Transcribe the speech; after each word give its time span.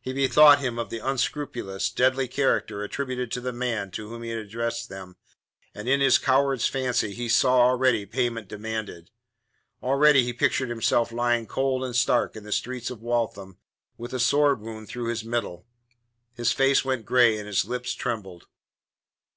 He 0.00 0.12
bethought 0.12 0.60
him 0.60 0.78
of 0.78 0.90
the 0.90 1.00
unscrupulous, 1.00 1.90
deadly 1.90 2.28
character 2.28 2.84
attributed 2.84 3.32
to 3.32 3.40
the 3.40 3.52
man 3.52 3.90
to 3.90 4.08
whom 4.08 4.22
he 4.22 4.30
had 4.30 4.38
addressed 4.38 4.88
them, 4.88 5.16
and 5.74 5.88
in 5.88 6.00
his 6.00 6.18
coward's 6.18 6.68
fancy 6.68 7.12
he 7.12 7.28
saw 7.28 7.62
already 7.62 8.06
payment 8.06 8.46
demanded. 8.46 9.10
Already 9.82 10.22
he 10.22 10.32
pictured 10.32 10.68
himself 10.68 11.10
lying 11.10 11.48
cold 11.48 11.82
and 11.82 11.96
stark 11.96 12.36
in 12.36 12.44
the 12.44 12.52
streets 12.52 12.90
of 12.90 13.02
Waltham 13.02 13.58
with 13.98 14.12
a 14.14 14.20
sword 14.20 14.60
wound 14.60 14.86
through 14.88 15.08
his 15.08 15.24
middle. 15.24 15.66
His 16.34 16.52
face 16.52 16.84
went 16.84 17.04
grey 17.04 17.36
and 17.36 17.48
his 17.48 17.64
lips 17.64 17.92
trembled. 17.92 18.46